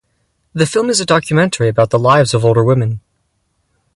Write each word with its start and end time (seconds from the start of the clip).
The 0.53 0.65
film 0.65 0.89
is 0.89 0.99
a 0.99 1.05
documentary 1.05 1.67
about 1.69 1.91
the 1.91 1.99
lives 1.99 2.33
of 2.33 2.43
older 2.43 2.63
women. 2.63 3.01